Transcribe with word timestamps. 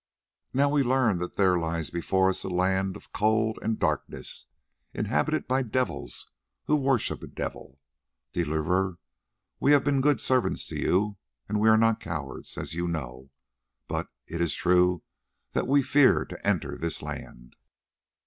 Now 0.51 0.67
we 0.69 0.81
learn 0.81 1.19
that 1.19 1.35
there 1.35 1.59
lies 1.59 1.91
before 1.91 2.31
us 2.31 2.43
a 2.43 2.49
land 2.49 2.95
of 2.95 3.13
cold 3.13 3.59
and 3.61 3.77
darkness, 3.77 4.47
inhabited 4.95 5.47
by 5.47 5.61
devils 5.61 6.31
who 6.63 6.75
worship 6.75 7.21
a 7.21 7.27
devil. 7.27 7.77
Deliverer, 8.33 8.97
we 9.59 9.73
have 9.73 9.83
been 9.83 10.01
good 10.01 10.19
servants 10.19 10.65
to 10.69 10.75
you, 10.79 11.17
and 11.47 11.59
we 11.59 11.69
are 11.69 11.77
not 11.77 11.99
cowards, 11.99 12.57
as 12.57 12.73
you 12.73 12.87
know, 12.87 13.29
but 13.87 14.09
it 14.25 14.41
is 14.41 14.55
true 14.55 15.03
that 15.51 15.67
we 15.67 15.83
fear 15.83 16.25
to 16.25 16.47
enter 16.47 16.75
this 16.79 17.03
land." 17.03 17.55